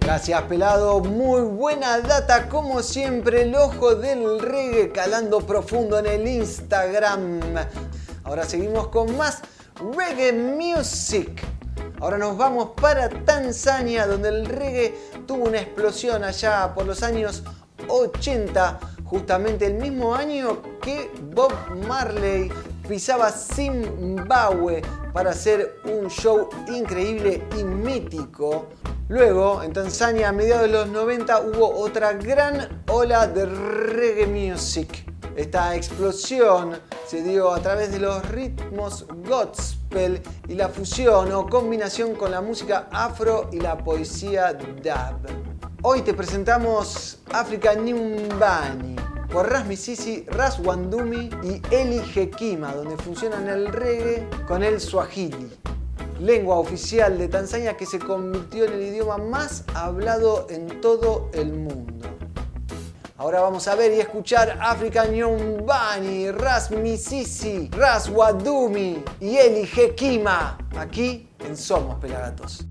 [0.00, 6.26] Gracias pelado, muy buena data como siempre, el ojo del reggae calando profundo en el
[6.26, 7.40] Instagram.
[8.24, 9.42] Ahora seguimos con más
[9.94, 11.57] reggae music.
[12.00, 14.94] Ahora nos vamos para Tanzania, donde el reggae
[15.26, 17.42] tuvo una explosión allá por los años
[17.88, 21.52] 80, justamente el mismo año que Bob
[21.88, 22.52] Marley
[22.88, 24.82] pisaba Zimbabue
[25.12, 28.66] para hacer un show increíble y mítico.
[29.08, 35.04] Luego, en Tanzania, a mediados de los 90, hubo otra gran ola de reggae music.
[35.36, 42.14] Esta explosión se dio a través de los ritmos gospel y la fusión o combinación
[42.14, 45.30] con la música afro y la poesía dub.
[45.82, 48.96] Hoy te presentamos Africa Nyumbani
[49.32, 55.50] por Ras Misisi, Ras Wandumi y Eli Hekima, donde funcionan el reggae con el swahili,
[56.20, 61.52] lengua oficial de Tanzania que se convirtió en el idioma más hablado en todo el
[61.52, 62.08] mundo.
[63.18, 70.56] Ahora vamos a ver y escuchar African Nyumbani, Ras Misisi, Ras Wadumi y Eli Hekima,
[70.76, 72.64] aquí en Somos Pelagatos.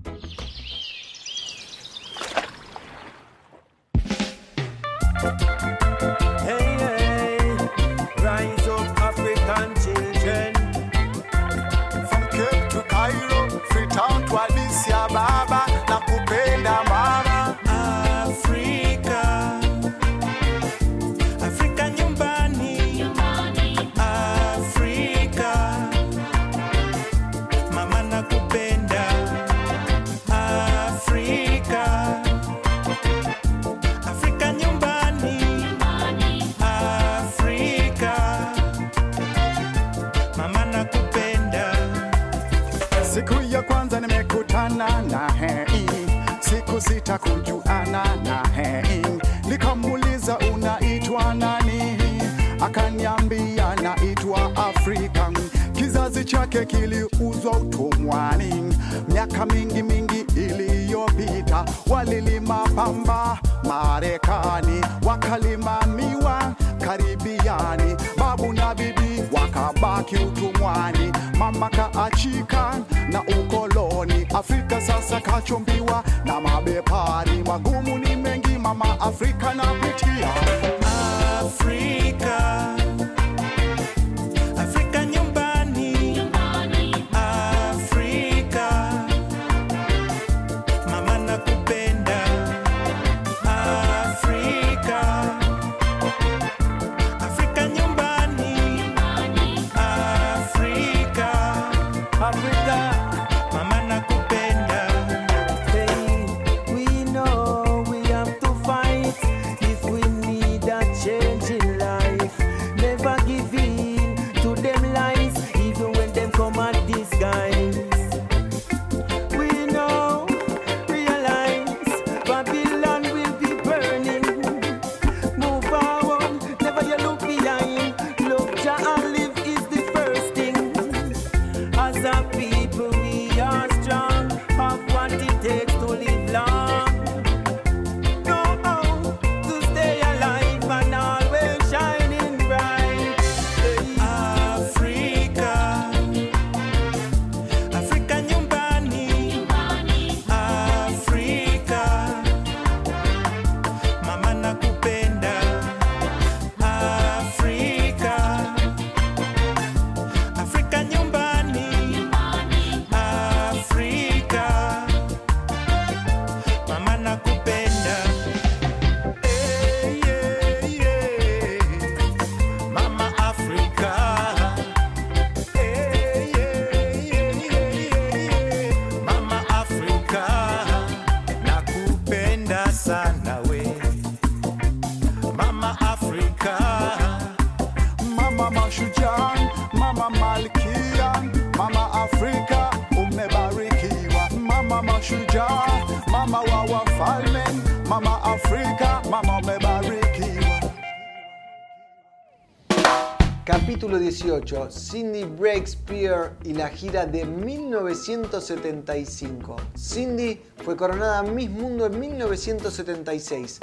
[204.70, 209.54] Cindy Breakspear y la gira de 1975.
[209.76, 213.60] Cindy fue coronada Miss Mundo en 1976.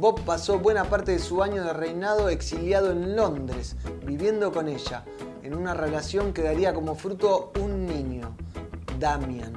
[0.00, 5.04] Bob pasó buena parte de su año de reinado exiliado en Londres, viviendo con ella,
[5.42, 8.34] en una relación que daría como fruto un niño,
[8.98, 9.52] Damian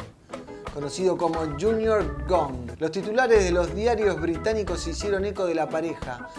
[0.74, 2.80] conocido como Junior Gong.
[2.80, 6.30] Los titulares de los diarios británicos hicieron eco de la pareja,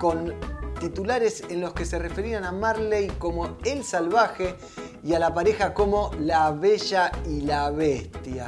[0.00, 0.34] con
[0.78, 4.56] titulares en los que se referían a Marley como el salvaje
[5.02, 8.46] y a la pareja como la bella y la bestia.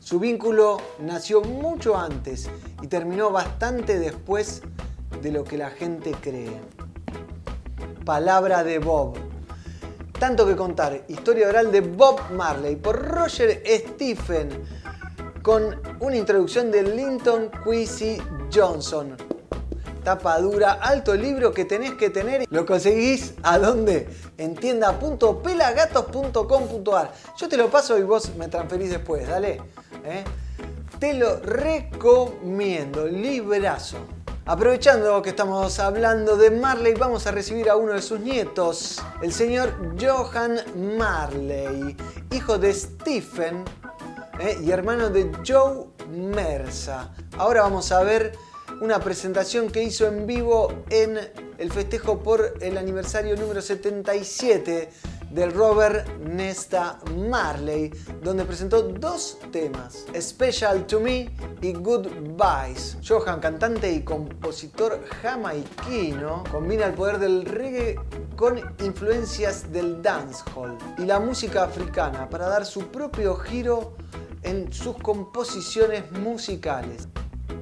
[0.00, 2.50] Su vínculo nació mucho antes
[2.82, 4.62] y terminó bastante después
[5.22, 6.60] de lo que la gente cree.
[8.04, 9.16] Palabra de Bob.
[10.18, 11.04] Tanto que contar.
[11.08, 14.50] Historia oral de Bob Marley por Roger Stephen
[15.42, 18.18] con una introducción de Linton Quincy
[18.52, 19.33] Johnson.
[20.04, 22.46] Tapa dura, alto libro que tenés que tener.
[22.50, 24.06] ¿Lo conseguís a dónde?
[24.36, 27.12] En tienda.pelagatos.com.ar.
[27.38, 29.62] Yo te lo paso y vos me transferís después, dale.
[30.04, 30.22] ¿eh?
[30.98, 33.96] Te lo recomiendo, librazo.
[34.46, 39.32] Aprovechando que estamos hablando de Marley, vamos a recibir a uno de sus nietos, el
[39.32, 40.58] señor Johan
[40.98, 41.96] Marley,
[42.30, 43.64] hijo de Stephen
[44.38, 44.58] ¿eh?
[44.62, 47.10] y hermano de Joe Mersa.
[47.38, 48.32] Ahora vamos a ver
[48.80, 51.18] una presentación que hizo en vivo en
[51.58, 54.90] el festejo por el aniversario número 77
[55.30, 57.90] del Robert Nesta Marley,
[58.22, 62.98] donde presentó dos temas, Special to Me y Goodbyes.
[63.06, 67.96] Johan, cantante y compositor jamaiquino, combina el poder del reggae
[68.36, 73.96] con influencias del dancehall y la música africana para dar su propio giro
[74.42, 77.08] en sus composiciones musicales.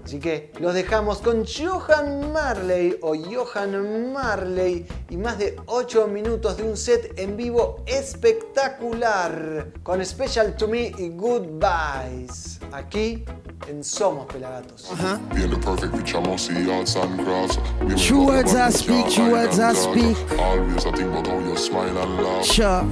[0.05, 6.57] Así que los dejamos con Johan Marley o Johan Marley y más de 8 minutos
[6.57, 12.61] de un set en vivo espectacular con Special to Me y Goodbyes.
[12.73, 13.25] Aquí
[13.69, 14.91] en Somos Pelagatos.
[15.35, 17.59] Being the perfect picture, must see arts and crafts.
[17.81, 20.17] Women True words I speak, true words I speak.
[20.39, 22.45] Always I think about how you smile and laugh.
[22.45, 22.85] Sure.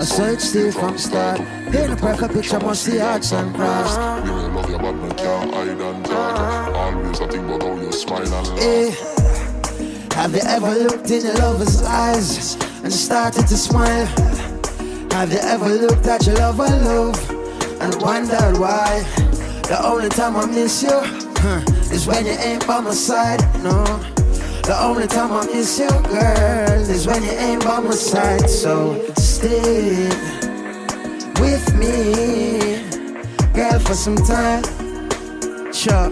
[0.00, 1.40] I search still from start.
[1.72, 3.96] Paint a perfect picture, must see arts and crafts.
[4.78, 6.06] Bad, man can't hide and.
[6.76, 8.58] Always I think about how you smile and laugh.
[8.60, 8.90] Eh.
[10.14, 12.54] Have you ever looked in your lover's eyes
[12.84, 14.06] and started to smile?
[15.12, 17.30] Have you ever looked at your lover love
[17.80, 19.04] and wondered why?
[19.68, 21.60] The only time I miss you huh,
[21.92, 23.40] is when you ain't by my side.
[23.62, 23.84] No.
[24.62, 28.48] The only time I miss you, girl, is when you ain't by my side.
[28.48, 30.08] So stay
[31.40, 32.77] with me,
[33.58, 34.62] girl, for some time.
[35.72, 36.10] Sure,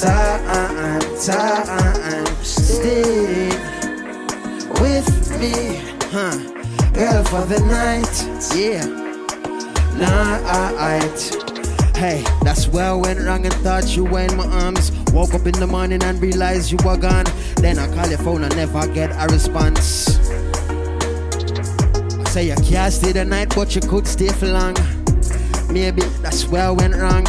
[0.00, 3.48] time, time, stay
[4.82, 5.08] with
[5.40, 5.76] me,
[6.10, 6.36] huh?
[6.92, 8.16] Girl, for the night,
[8.52, 8.84] yeah,
[9.96, 11.20] night.
[11.96, 14.90] Hey, that's where I went wrong and thought you were in my arms.
[15.12, 17.26] Woke up in the morning and realized you were gone.
[17.56, 20.18] Then I call your phone and never get a response.
[22.18, 24.74] I say you can't stay the night, but you could stay for long.
[25.78, 27.24] Maybe that's where I went wrong.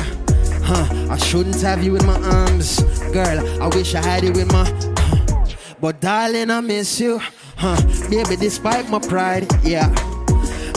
[0.64, 2.82] Huh, I shouldn't have you in my arms.
[3.14, 4.66] Girl, I wish I had you in my.
[5.80, 7.22] But darling, I miss you.
[7.58, 7.80] Huh,
[8.10, 9.88] baby, despite my pride, yeah.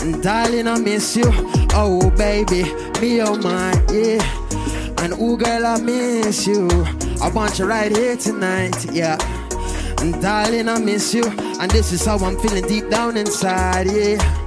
[0.03, 1.25] And darling, I miss you.
[1.73, 2.65] Oh, baby,
[3.01, 4.21] me oh my, yeah.
[5.03, 6.69] And oh, girl, I miss you.
[7.23, 9.17] I want you right here tonight, yeah.
[9.99, 11.25] And darling, I miss you.
[11.59, 14.42] And this is how I'm feeling deep down inside, yeah.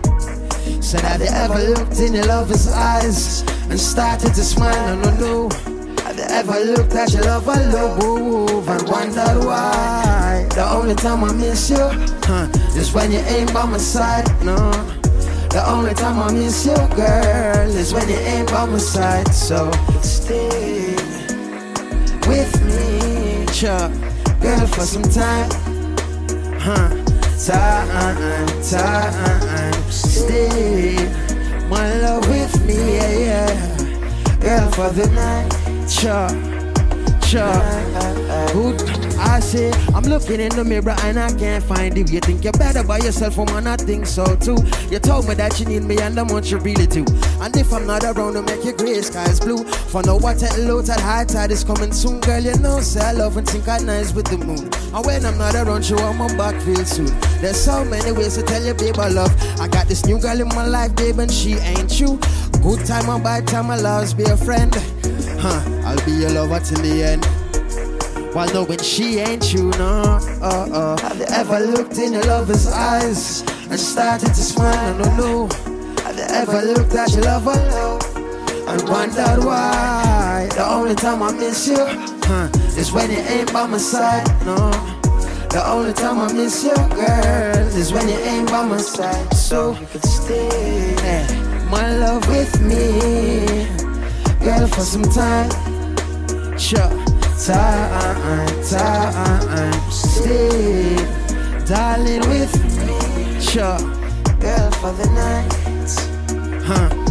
[0.86, 4.96] Said, have you ever looked in your lover's eyes and started to smile?
[4.98, 5.50] No, no, no.
[6.04, 10.48] Have you ever looked at your lover love and wondered why?
[10.54, 11.90] The only time I miss you,
[12.26, 14.56] huh, is when you ain't by my side, no.
[15.50, 19.34] The only time I miss you, girl, is when you ain't by my side.
[19.34, 19.72] So
[20.04, 20.94] stay
[22.28, 23.48] with me,
[24.40, 25.50] girl, for some time,
[26.60, 27.05] huh?
[27.38, 30.96] Time, time, stay,
[31.70, 34.38] my love with me, yeah, yeah.
[34.40, 35.52] Girl, for the night,
[35.90, 36.30] sure,
[37.28, 37.76] sure.
[38.54, 38.95] Good.
[39.18, 42.05] I say, I'm looking in the mirror and I can't find you.
[42.05, 44.57] You think you're better by yourself, oh woman, I think so too.
[44.89, 47.05] You told me that you need me and I want you really do.
[47.41, 50.57] And if I'm not around to make your gray skies blue, for now what tell
[50.61, 52.41] low tide, high tide is coming soon, girl.
[52.41, 54.70] You know, say I love and synchronize with the moon.
[54.93, 57.11] And when I'm not around you, on back real soon.
[57.41, 59.34] There's so many ways to tell you, babe, I love.
[59.59, 62.20] I got this new girl in my life, babe, and she ain't you.
[62.61, 64.74] Good time or bad time, I'll always be a friend.
[65.39, 67.28] Huh, I'll be your lover till the end.
[68.36, 70.20] While knowing she ain't you, no.
[70.42, 70.98] Uh, uh.
[70.98, 74.94] Have you ever looked in your lover's eyes and started to smile?
[74.98, 75.48] No, no.
[76.04, 77.52] Have you ever looked at your lover
[78.68, 80.50] and wondered why?
[80.54, 84.70] The only time I miss you, huh, is when you ain't by my side, no.
[85.50, 89.34] The only time I miss you, girl, is when you ain't by my side.
[89.34, 93.70] So you could stay, eh, my love with me,
[94.44, 95.50] girl, for some time.
[96.60, 97.05] Sure,
[97.44, 100.96] time, time, stay,
[101.66, 102.54] darling, with
[102.86, 103.40] me.
[103.42, 103.78] Sure,
[104.40, 107.06] girl, for the night, huh?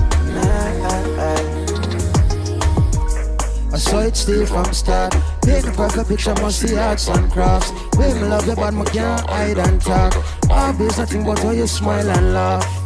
[3.72, 5.16] I saw it still from start.
[5.42, 7.72] Paint a perfect picture, must see arts and crafts.
[7.96, 10.14] Women love you, but me can't hide and talk.
[10.48, 12.83] Obvious nothing but how you smile and laugh.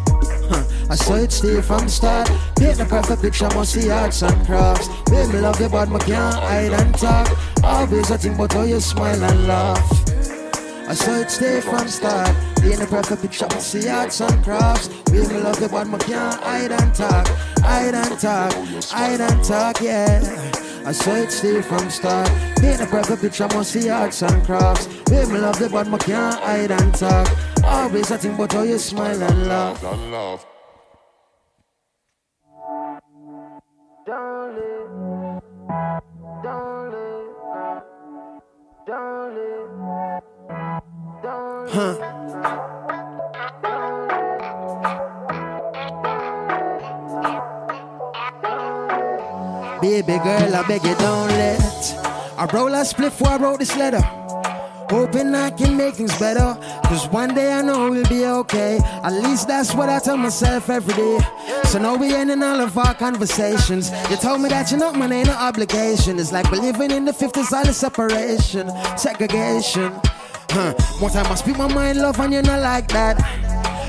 [0.90, 2.28] I saw it still from start.
[2.56, 4.88] Paint the perfect picture, must see arts and crafts.
[5.10, 7.28] Women love you, but me can't hide and talk.
[7.62, 10.08] Obvious nothing but how you smile and laugh.
[10.88, 12.34] I saw it stay from start.
[12.62, 14.88] Paint a perfect picture, must see arts and crafts.
[15.10, 17.28] Women love you, but me can't hide and talk.
[17.58, 18.52] Hide and talk,
[18.88, 20.22] hide and talk, yeah.
[20.86, 22.30] I saw it still from start.
[22.60, 24.88] Paint a perfect picture, must see arts and crafts.
[25.10, 27.28] Women love you, but me can't hide and talk.
[27.62, 30.48] Always nothing but how you smile and laugh.
[41.70, 41.94] Huh.
[49.82, 51.94] Baby girl, I beg you don't let
[52.38, 54.00] I roll a split before I wrote this letter.
[54.90, 56.56] Hoping I can make things better.
[56.84, 58.78] Cause one day I know we'll be okay.
[59.04, 61.18] At least that's what I tell myself every day.
[61.64, 63.90] So now we ending all of our conversations.
[64.10, 66.18] You told me that you're not ain't no obligation.
[66.18, 69.92] It's like we're living in the 50s, all the separation, segregation.
[70.50, 70.72] Huh.
[70.98, 73.16] One time I speak my mind, love, and you're not like that.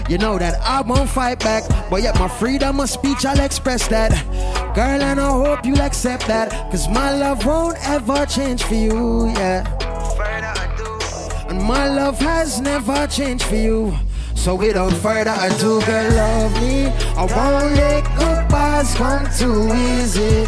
[0.10, 3.88] You know that I won't fight back, but yet my freedom of speech, I'll express
[3.88, 4.12] that.
[4.76, 9.28] Girl, and I hope you'll accept that, cause my love won't ever change for you,
[9.30, 9.64] yeah.
[11.48, 13.96] And my love has never changed for you.
[14.36, 16.86] So without further ado, girl, love me.
[17.18, 20.46] I won't let goodbyes come too easy.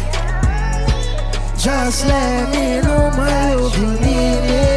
[1.58, 4.71] Just let me know my love you need it.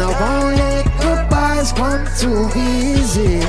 [0.00, 3.40] And I won't let goodbyes come too easy.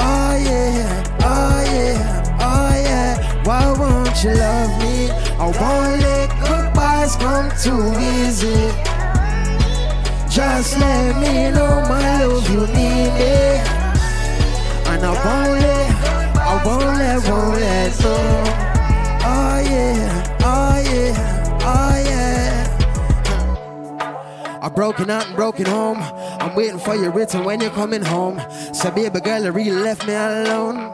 [0.00, 3.44] Oh yeah, oh yeah, oh yeah.
[3.44, 5.10] Why won't you love me?
[5.38, 8.72] I won't let goodbyes come too easy.
[10.30, 13.60] Just let me know my love you need it.
[14.88, 15.90] And I won't let,
[16.34, 18.16] I won't let, won't let go.
[19.26, 22.33] Oh yeah, oh yeah, oh yeah.
[24.64, 25.98] I broken out and broken home.
[26.00, 28.40] I'm waiting for your return when you're coming home.
[28.72, 30.93] So baby girl, you really left me alone.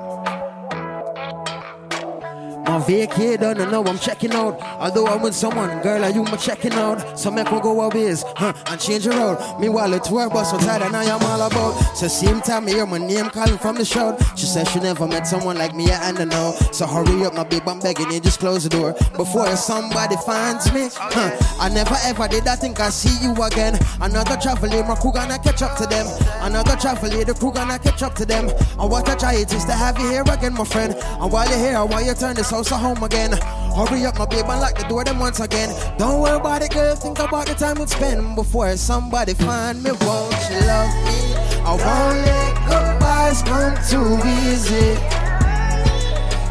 [2.65, 4.61] My vacate done, I know I'm checking out.
[4.63, 7.19] Although I'm with someone, girl, are you my checking out?
[7.19, 9.39] So make we go ways, huh, and change road.
[9.59, 11.73] Meanwhile, the tour bus so tired and I am all about.
[11.97, 14.21] So same time, I hear my name calling from the shout.
[14.39, 16.53] She said she never met someone like me, and I know.
[16.73, 18.93] So hurry up, my babe, I'm begging you, just close the door.
[19.17, 23.79] Before somebody finds me, huh, I never ever did I think I see you again.
[24.01, 26.07] Another traveler, my crew gonna catch up to them.
[26.41, 28.49] Another traveler, the crew gonna catch up to them.
[28.49, 30.95] And what a joy it is to have you here again, my friend.
[30.95, 33.33] And while you're here, I want you turn this house a home again.
[33.77, 35.71] Hurry up, my babe, and lock the door them once again.
[35.99, 36.97] Don't worry about it, girl.
[36.97, 39.91] Think about the time we spend before somebody find me.
[39.91, 41.35] Won't you love me?
[41.65, 44.11] I won't let goodbyes come too
[44.49, 44.99] easy.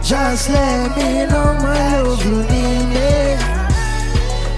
[0.02, 3.36] Just let me know my love you need me.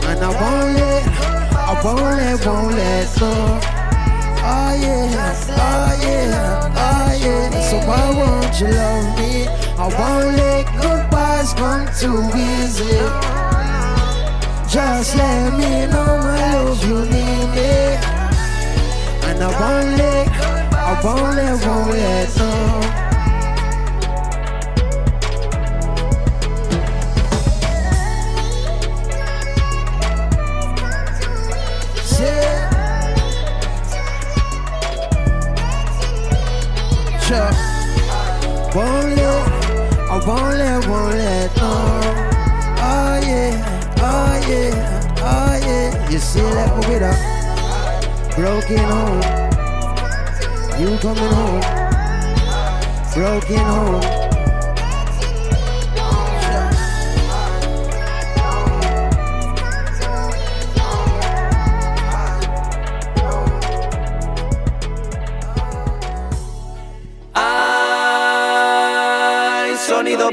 [0.09, 1.07] And I won't let,
[1.55, 3.80] I won't let, won't let go.
[4.43, 7.61] Oh yeah, oh yeah, oh yeah.
[7.69, 9.45] So why won't you love me?
[9.77, 12.97] I won't let goodbyes come too easy.
[14.67, 17.71] Just let me know my love you need me.
[19.27, 20.27] And I won't let,
[20.73, 23.10] I won't let, won't let go.
[37.31, 37.39] Sure.
[38.75, 39.47] Won't let,
[40.09, 41.71] I won't let, won't let go.
[42.83, 46.09] Oh yeah, oh yeah, oh yeah.
[46.09, 46.49] You see me
[46.89, 47.13] with a
[48.35, 49.21] broken home.
[50.77, 51.61] You coming home,
[53.13, 54.20] broken home.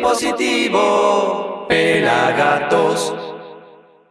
[0.08, 1.66] positivo.
[1.68, 2.57] Pelagatos.